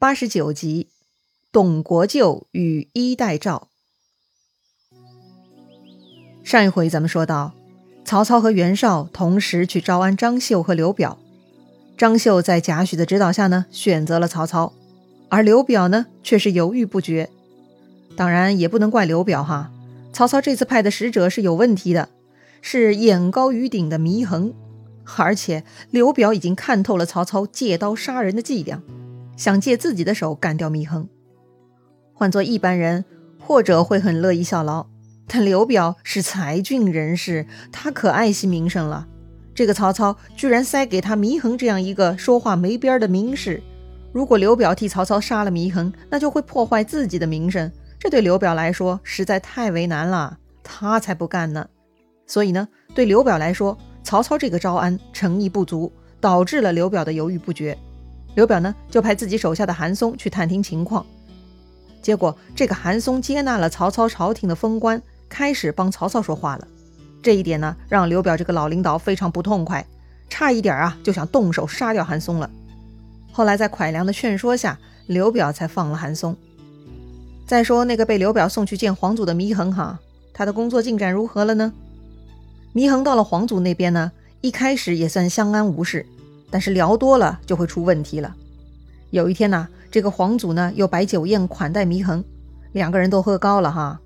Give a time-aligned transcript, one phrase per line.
[0.00, 0.88] 八十九集，
[1.52, 3.68] 董国舅与衣带诏。
[6.42, 7.52] 上一回咱们说到，
[8.02, 11.18] 曹操和袁绍同时去招安张绣和刘表。
[11.98, 14.72] 张绣在贾诩的指导下呢，选择了曹操，
[15.28, 17.28] 而刘表呢，却是犹豫不决。
[18.16, 19.70] 当然，也不能怪刘表哈，
[20.14, 22.08] 曹操这次派的使者是有问题的，
[22.62, 24.54] 是眼高于顶的祢衡，
[25.18, 28.82] 而且刘表已经看透了曹操借刀杀人的伎俩。
[29.40, 31.08] 想借自己的手干掉祢衡，
[32.12, 33.06] 换做一般人，
[33.38, 34.86] 或者会很乐意效劳。
[35.26, 39.08] 但刘表是才俊人士，他可爱惜名声了。
[39.54, 43.62] 这个曹操居然塞给他祢衡这样一个说话没边的名士。
[44.12, 50.36] 如果刘表替曹操杀了祢衡，那就会破坏自己的名声，这对刘表来说实在太为难了。
[50.62, 51.66] 他才不干呢。
[52.26, 57.78] 所以呢，对刘表来说，曹操这个招安诚意不足，导致了刘表的犹豫不决。
[58.34, 61.04] 刘表呢，就派自己手下的韩松去探听情况。
[62.00, 66.66] 结果，这个韩松接纳了曹操朝廷的封官，开始帮曹操说话了。
[67.22, 69.84] 这一点呢，让刘表这个老领导非常不痛快，
[70.30, 72.48] 差一点啊就想动手杀掉韩松了。
[73.32, 76.34] 后来在蒯良的劝说下，刘表才放了韩松。
[77.46, 79.98] 再说那个被刘表送去见皇祖的祢衡哈，
[80.32, 81.72] 他的工作进展如何了呢？
[82.74, 86.06] 祢衡到了皇祖那边呢，一开始也算相安无事。
[86.50, 88.34] 但是聊多了就会出问题了。
[89.10, 92.22] 有一天呢，这个皇祖呢又摆酒宴款待祢衡，
[92.72, 94.00] 两个人都喝高了哈。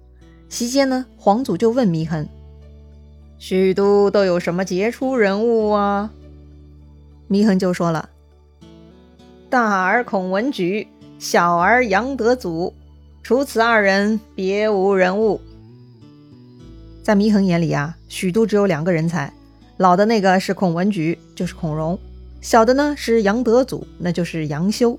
[0.48, 2.28] 席间呢，皇祖就问祢衡
[3.38, 6.10] ：“许都都有什么杰出人物啊？”
[7.28, 8.08] 祢衡就说了
[9.50, 10.86] ：“大儿孔文举，
[11.18, 12.72] 小儿杨德祖，
[13.22, 15.40] 除此二人，别无人物。”
[17.02, 19.32] 在祢衡眼里啊，许都只有两个人才，
[19.76, 21.98] 老的那个是孔文举，就是孔融。
[22.44, 24.98] 小的呢是杨德祖，那就是杨修。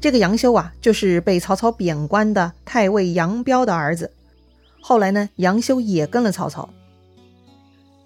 [0.00, 4.10] 这个杨修啊，就是被曹操贬官的太尉杨彪的儿子。
[4.80, 6.70] 后来呢，杨修也跟了曹操。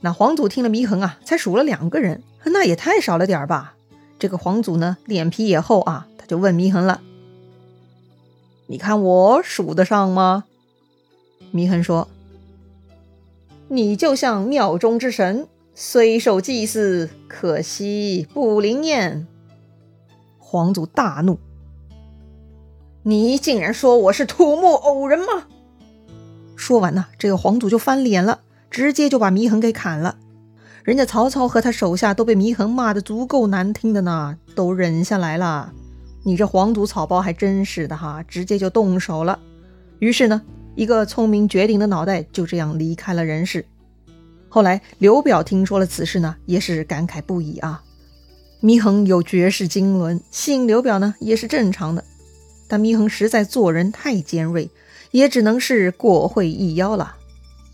[0.01, 3.77] 那皇祖听了祢衡啊，才数了两个人，那也太少了点儿吧？
[4.19, 7.01] 这个皇祖呢，脸皮也厚啊，他就问祢衡了
[8.67, 10.47] ：“你看我数得上吗？”
[11.55, 12.09] 祢衡说
[13.71, 15.47] ：“你就像庙中之神。”
[15.77, 19.27] 虽受祭祀，可惜不灵验。
[20.39, 21.41] 皇祖大怒
[23.03, 25.49] ：“你竟然说我是土木偶人吗？”
[26.55, 30.17] 说完呢，这个皇祖就翻脸了，直接就把祢衡给砍了。
[30.85, 35.73] 人家曹操和他手下都被祢衡骂的足够难听的呢，都忍下来了。
[36.23, 39.41] 你这皇祖草包还真是的哈，直接就动手了。
[39.99, 40.41] 于是呢，
[40.77, 43.67] 一个聪明绝顶的脑袋就这样离开了人世。
[44.55, 47.83] 后来，刘表听说了此事呢，也是感慨不已啊。
[48.63, 52.05] 祢衡有绝世经纶，信刘表呢也是正常的。
[52.69, 54.71] 但祢衡实在做人太尖锐，
[55.11, 57.17] 也只能是过会一邀了。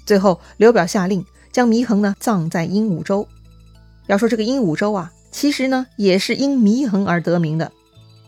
[0.06, 3.28] 最后，刘表下令将祢衡呢葬在鹦鹉洲。
[4.06, 7.70] 要说这个鹦鹉洲啊，其实呢也是因祢衡而得名的。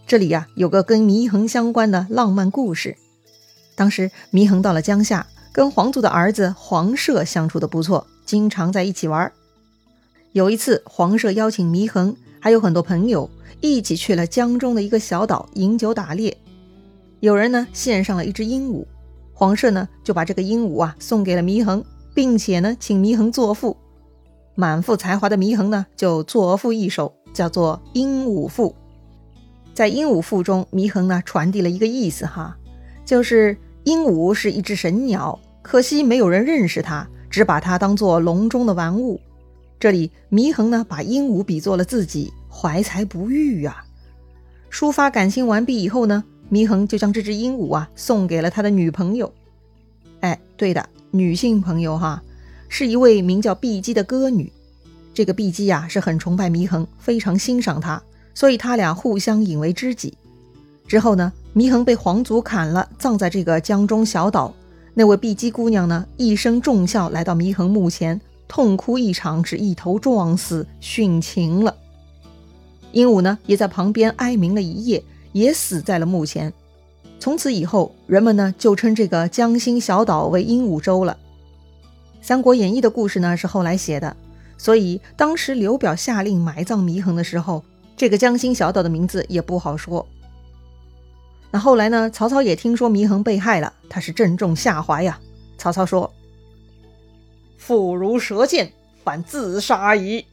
[0.06, 2.98] 这里呀有个跟祢衡相关的浪漫故事。
[3.74, 8.06] 当时祢衡到了江夏，跟皇族的儿子黄舍相处的不错。
[8.24, 9.30] 经常在一起玩。
[10.32, 13.28] 有一次，黄舍邀请祢衡还有很多朋友
[13.60, 16.34] 一起去了江中的一个小岛饮酒打猎。
[17.20, 18.86] 有人呢献上了一只鹦鹉，
[19.34, 21.84] 黄舍呢就把这个鹦鹉啊送给了祢衡，
[22.14, 23.76] 并且呢请祢衡作赋。
[24.54, 28.70] 满腹才华的祢衡呢就作赋一首，叫做《鹦鹉赋》。
[29.74, 32.56] 在《鹦鹉赋》中，祢衡呢传递了一个意思哈，
[33.04, 37.09] 就是鹦鹉是一只神鸟，可惜没有人认识它。
[37.32, 39.19] 只把它当做笼中的玩物。
[39.81, 43.87] 这里祢衡呢，把鹦鹉比作了自己，怀才不遇啊。
[44.70, 49.32] 抒发感情完毕以后呢，祢衡就将这只鹦鹉啊送给了他的女朋友。
[50.20, 52.22] 哎，对的，女性朋友哈，
[52.69, 54.53] 是一位名叫碧姬的歌女。
[55.14, 58.03] 这个碧姬呀是很崇拜祢衡，非常欣赏他，
[58.34, 60.12] 所以他俩互相引为知己。
[60.87, 64.54] 之后呢，祢衡被皇祖砍了，葬在这个江中小岛。
[64.94, 68.19] 那位碧姬姑娘呢，一声重笑来到祢衡墓前，
[68.49, 71.76] 痛哭一场，是一头撞死，殉情了。
[72.93, 75.02] 鹦鹉呢，也在旁边哀鸣了一夜，
[75.32, 76.52] 也死在了墓前。
[77.19, 81.16] 从此以后，人们呢就称这个江心小岛为鹦鹉洲了。
[82.26, 84.16] 《三国演义》的故事呢是后来写的，
[84.56, 87.62] 所以当时刘表下令埋葬祢衡的时候，
[87.96, 90.06] 这个江心小岛的名字也不好说。
[91.54, 92.08] 那后来呢？
[92.08, 95.20] 曹操也听说祢衡被害了，他是正中下怀呀。
[95.58, 96.10] 曹操说
[97.58, 98.72] ：“腹如蛇箭，
[99.04, 100.25] 反自杀矣。”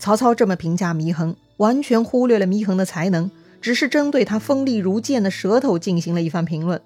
[0.00, 3.30] 曹操这么评价祢衡，完全忽略了祢衡的才能，
[3.60, 6.82] 只是针对他锋利如剑的舌头进行了一番评论。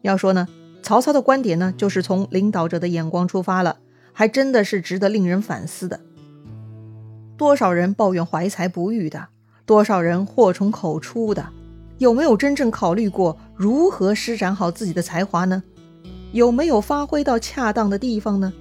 [0.00, 0.48] 要说呢，
[0.82, 3.76] 曹操的观点呢，就是从领导者的眼光出发了，
[4.14, 6.00] 还真的是值得令人反思的。
[7.36, 9.28] 多少人抱怨怀才不遇的，
[9.66, 11.50] 多少人祸从口出的，
[11.98, 15.62] 有没有真正考虑过如何施展好自己的才华呢？
[16.32, 18.52] 有没有发挥到恰当的地方呢？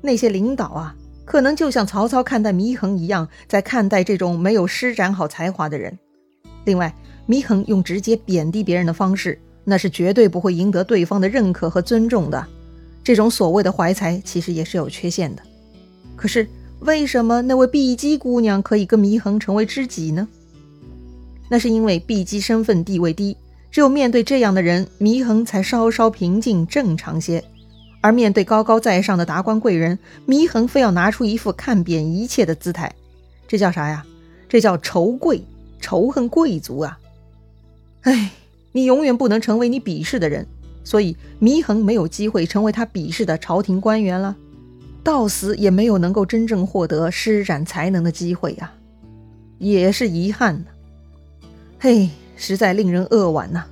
[0.00, 0.94] 那些领导啊，
[1.24, 5.98] 可能就像曹操看待祢衡一样，在看待这种没有施展好才华的人。
[6.64, 6.94] 另外，
[7.26, 12.46] 祢衡用直接贬低别人的方式，那是绝对不会赢得对方的认可和尊重的。
[13.02, 15.42] 这种所谓的怀才，其实也是有缺陷的。
[16.14, 16.46] 可是。
[16.80, 20.28] 为什么那位碧姬姑娘可以跟祢衡成为知己呢？
[21.48, 23.36] 那是因为碧姬身份地位低，
[23.70, 27.42] 只有面对这样的人，祢衡才稍稍平静正常些。
[28.00, 32.94] 而面对高高在上的达官贵人，祢衡非要拿出一副看扁一切的姿态，
[33.48, 34.04] 这叫啥呀？
[34.48, 35.42] 这叫仇贵，
[35.80, 36.98] 仇恨贵族啊！
[38.02, 38.30] 哎，
[38.70, 40.46] 你永远不能成为你鄙视的人，
[40.84, 44.36] 所以祢衡没有机会成为他鄙视的朝廷官员了。
[45.02, 48.72] 到死也没有能够真正获得施展才能的机会呀，
[49.58, 50.66] 也是遗憾呐。
[51.78, 53.66] 嘿，实在令人扼腕呐。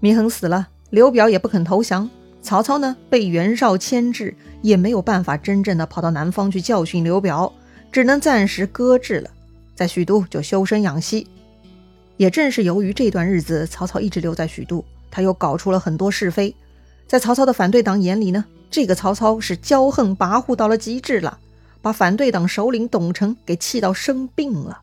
[0.00, 2.08] 祢衡死了，刘表也不肯投降，
[2.42, 7.52] 曹操呢被袁绍牵制，也没有办法真正的跑到南方去教训刘表，
[7.90, 9.30] 只能暂时搁置了，
[9.74, 11.26] 在许都就修身养息。
[12.16, 16.54] 也正是由于这段日子曹操一直留在许都，他又搞出了很多是非，
[17.06, 18.44] 在曹操的反对党眼里呢。
[18.70, 21.38] 这个曹操是骄横跋扈到了极致了，
[21.82, 24.82] 把反对党首领董承给气到生病了。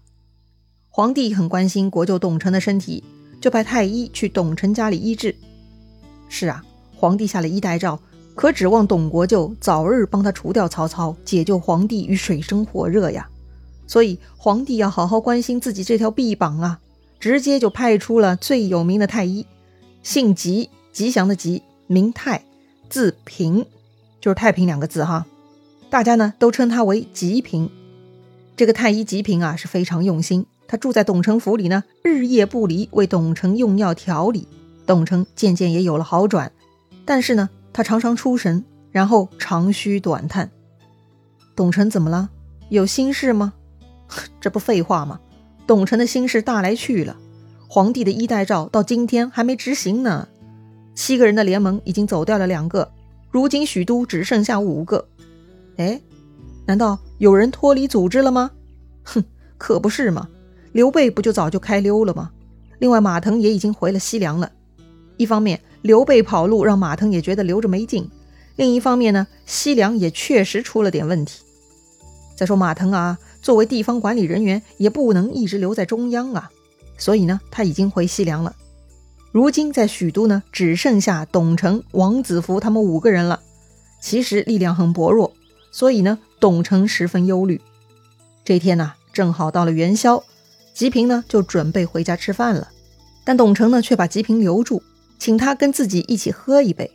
[0.98, 3.04] 皇帝很关心国舅董承的身体，
[3.40, 5.36] 就派太医去董承家里医治。
[6.28, 6.66] 是啊，
[6.96, 8.00] 皇帝下了医代诏，
[8.34, 13.30] 可指望董国舅早日帮他除掉曹操，解救皇帝于水深火热呀。
[13.86, 16.80] 所以皇帝要好好关心自己这条臂膀啊，
[17.20, 19.46] 直接就派出了最有名的太医，
[20.02, 22.44] 姓吉，吉祥的吉，名泰，
[22.90, 23.64] 字平。
[24.20, 25.28] 就是太平两个字哈，
[25.92, 27.70] 大家呢都称他为吉平。
[28.56, 34.48] 这个太医吉平啊是非常用心，他住在董承府里呢，日夜不离为董承用药调理。
[34.86, 36.52] 董承渐渐也有了好转，
[37.06, 40.50] 但是呢，他常常出神，然后长吁短叹。
[41.56, 42.30] 董承怎么了？
[42.70, 43.54] 有心事吗？
[44.40, 45.20] 这不废话吗？
[45.66, 47.18] 董承的心事大来去了，
[47.68, 50.28] 皇帝的衣带诏到今天还没执行呢。
[50.96, 52.92] 七个人的联盟已经走掉了两个。
[53.30, 55.08] 如今许都只剩下五个，
[55.76, 56.02] 哎，
[56.66, 58.52] 难道有人脱离组织了吗？
[59.04, 59.24] 哼，
[59.58, 60.28] 可不是嘛！
[60.78, 62.30] 刘备不就早就开溜了吗？
[62.78, 64.52] 另外，马腾也已经回了西凉了。
[65.18, 68.04] 一方面，刘备跑路让马腾也觉得留着没劲；
[68.58, 71.42] 另一方面呢，西凉也确实出了点问题。
[72.36, 76.52] 再说马腾啊，作为地方管理人员，也不能一直留在中央啊，
[76.96, 78.56] 所以呢，他已经回西凉了。
[79.32, 83.40] 如今在许都呢，只剩下董承、王子服他们五个人了。
[84.00, 85.34] 其实力量很薄弱，
[85.72, 87.60] 所以呢，董承十分忧虑。
[88.46, 90.24] 这天呢，正好到了元宵，
[90.78, 92.68] 吉平呢就准备回家吃饭了。
[93.26, 94.84] 但董承呢却把吉平留住，
[95.18, 96.92] 请他跟自己一起喝一杯。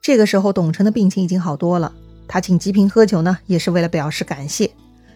[0.00, 1.92] 这个时候，董承的病情已经好多了，
[2.26, 4.70] 他请吉平喝酒呢，也是为了表示感谢。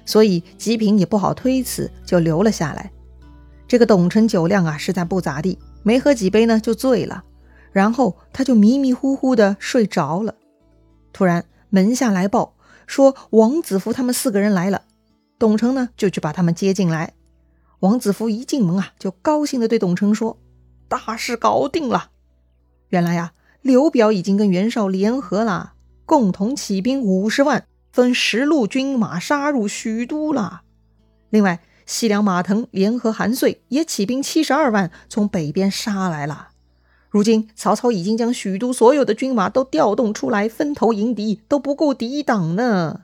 [0.04, 2.92] 所以吉平也不好推辞，就留了下来。
[3.66, 5.58] 这个董承酒量啊，实在不咋地。
[5.82, 7.24] 没喝几杯呢，就醉了，
[7.72, 10.34] 然后他就迷迷糊糊的睡着了。
[11.14, 12.52] 突然门下来报
[12.86, 14.82] 说王子服他们四个人来了，
[15.38, 17.14] 董承呢就去把他们接进来。
[17.80, 20.38] 王子服一进门啊，就高兴的对董承说
[20.88, 22.10] ：“大事搞定了！
[22.88, 25.72] 原来呀，刘表已经跟袁绍联合了，
[26.06, 30.62] 共同起兵五十万，分十路军马杀入许都了。
[31.30, 36.50] 另外。”西凉马腾联合韩遂，也起兵七十二万，从北边杀来了。
[37.08, 43.00] 如今曹操已经将许都所有的军马都调动出来，分头迎敌，都不够抵挡呢。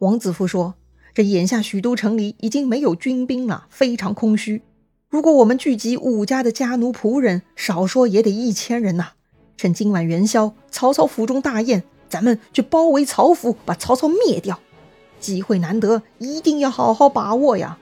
[0.00, 0.74] 王子服说
[1.14, 4.62] ：“这眼下许都城里已经没有军兵了，非常空虚。
[5.08, 9.10] 如果我们聚集武家的家奴仆人，少说也得一千人呐。
[9.56, 14.58] 趁今晚元宵，曹操府中大宴，咱们去包围曹府，把曹操灭掉。
[15.20, 17.78] 机会难得，一定要好好把握呀！”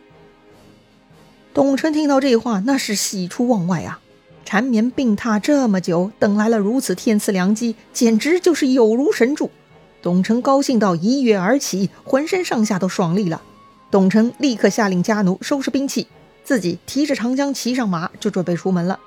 [1.55, 4.01] 董承听到这话，那是喜出望外啊！
[4.45, 9.51] 缠绵病榻这么久，等来了如此天赐良机，简直就是有如神助。
[10.03, 13.41] 董承高兴到一跃而起，浑身上下都爽利了。
[13.89, 16.09] 董承立刻下令家奴收拾兵器，
[16.43, 18.99] 自己提着长枪，骑上马就准备出门了。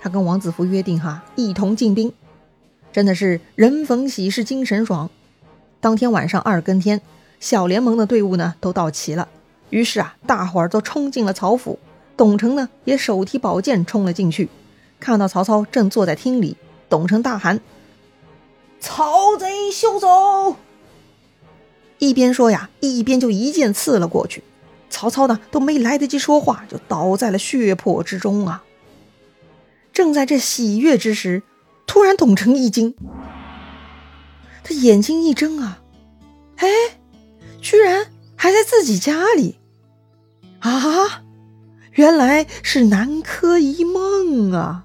[0.00, 2.12] 他跟王子服约定哈，一同进兵。
[2.92, 5.08] 真的是人逢喜事精神爽。
[5.80, 7.00] 当天晚上二更天，
[7.38, 9.28] 小联盟的队伍呢都到齐了。
[9.70, 11.78] 于是啊，大伙儿都冲进了曹府，
[12.16, 14.48] 董承呢也手提宝剑冲了进去，
[14.98, 16.56] 看到曹操正坐在厅里，
[16.88, 17.60] 董承大喊
[18.84, 20.56] ：“曹贼休走！”
[21.98, 24.44] 一边说呀，一边就一剑刺了过去。
[24.90, 28.62] 曹操呢都没来得及说话，就倒在了血泊之中啊！
[29.92, 31.42] 正在这喜悦之时，
[31.86, 32.94] 突然董承一惊，
[34.62, 35.80] 他眼睛一睁啊，
[36.56, 36.68] 哎，
[37.62, 39.56] 居然还在自己家里
[40.60, 41.22] 啊！
[41.92, 44.84] 原来是南柯一梦啊！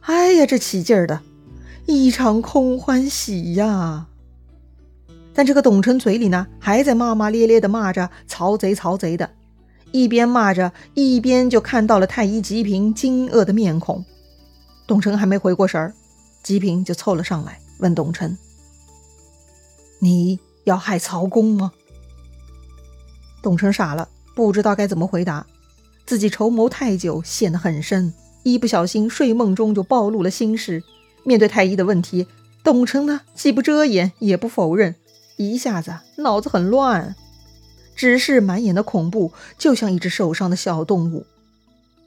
[0.00, 1.20] 哎呀，这起劲儿的，
[1.90, 4.06] 一场空欢喜呀！
[5.34, 9.28] 但这个董承嘴里呢，还在骂骂咧咧的骂着“曹贼，曹贼”的，
[9.90, 14.04] 一边骂着，一边就看到了太医吉平惊愕的面孔。
[14.86, 15.92] 董承还没回过神儿，
[16.44, 18.38] 吉平就凑了上来，问董承
[19.98, 21.72] ：“你要害曹公吗？”
[23.42, 25.44] 董承傻了，不知道该怎么回答。
[26.06, 30.80] 自己筹谋太久，陷得很深，一不小心睡梦中就暴露了心事。
[31.24, 32.26] 面对太医的问题，
[32.62, 34.94] 董承呢，既不遮掩，也不否认。
[35.36, 37.14] 一下子脑子很乱，
[37.96, 41.24] 只是满眼的恐怖，就像一只受伤的小动物。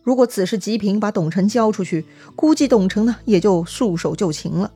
[0.03, 2.05] 如果此时吉平把董承交出去，
[2.35, 4.71] 估计董承呢也就束手就擒了。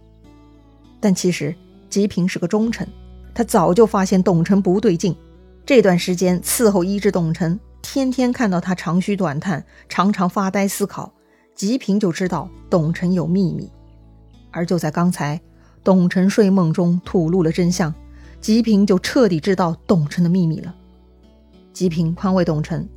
[1.00, 1.54] 但其实
[1.90, 2.88] 吉平是个忠臣，
[3.36, 5.16] 他早就发现董承不对劲。
[5.66, 11.14] 这段时间伺候医治董承，天天看到他长吁短叹，常常发呆思考，
[11.54, 13.70] 吉平就知道董承有秘密。
[14.52, 15.40] 而就在刚才，
[15.84, 17.94] 董承睡梦中吐露了真相。
[18.40, 20.74] 吉平就彻底知道董承的秘密了。
[21.74, 22.88] 吉平宽慰董承，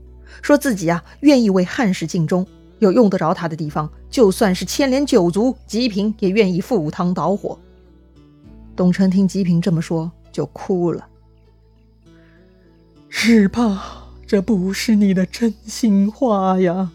[0.43, 2.47] 说自己啊愿意为汉室尽忠，
[2.79, 7.59] 有用得着他的地方，就算是牵连九族，吉平也愿意赴汤蹈火。
[8.77, 11.07] 董承听吉平这么说，就哭了。
[13.09, 13.83] 只怕
[14.27, 16.91] 这不是你的真心话呀。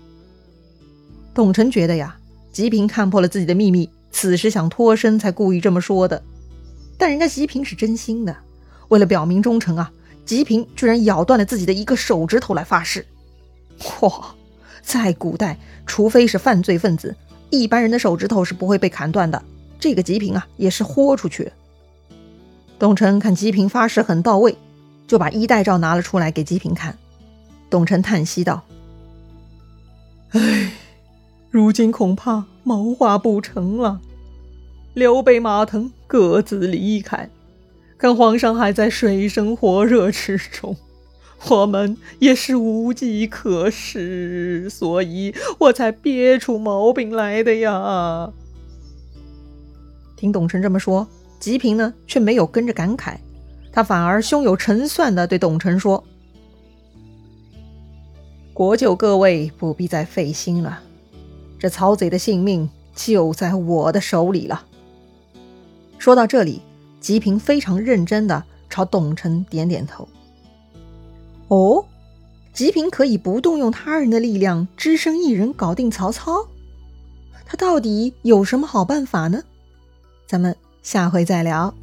[1.34, 2.18] 董承觉得呀，
[2.52, 6.24] 吉平看破了自己的秘密，此时想脱身，才故意这么说的。
[6.98, 8.34] 但人家吉平是真心的，
[8.88, 9.92] 为了表明忠诚啊，
[10.26, 13.06] 吉平居然咬断了自己的一个手指头来发誓。
[14.00, 14.34] 哇，
[14.82, 17.14] 在古代，除非是犯罪分子，
[17.50, 19.44] 一般人的手指头是不会被砍断的。
[19.82, 21.52] 这个吉平啊，也是豁出去。
[22.80, 24.58] 董承看吉平发誓很到位，
[25.08, 26.98] 就把衣带诏拿了出来给吉平看。
[27.70, 28.64] 董承叹息道
[30.32, 30.72] ：“唉，
[31.52, 34.02] 如今恐怕谋划不成了。”
[34.94, 37.30] 刘备、马腾各自离开，
[37.98, 40.76] 看皇上还在水深火热之中，
[41.50, 48.32] 我们也是无计可施，所以我才憋出毛病来的呀。
[50.16, 51.06] 听董承这么说，
[51.42, 53.18] 吉平呢却没有跟着感慨，
[53.74, 56.02] 他反而胸有成算的对董承说
[58.54, 60.82] ：“国舅各位不必再费心了，
[61.66, 64.68] 这曹贼的性命就在我的手里了。”
[65.98, 66.62] 说到这里，
[67.00, 70.08] 吉平非常认真的朝董承点点头。
[71.48, 71.84] 哦，
[72.54, 76.46] 吉平可以不动用他人的力量，只身一人搞定曹操？
[77.48, 79.42] 他到底有什么好办法呢？
[80.28, 81.74] 咱们下回再聊。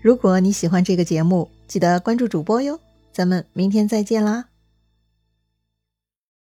[0.00, 2.78] 如果你喜欢这个节目，记得关注主播哟。
[3.12, 4.44] 咱们明天再见啦！